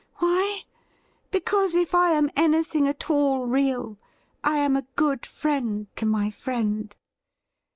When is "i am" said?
1.93-2.31, 4.43-4.75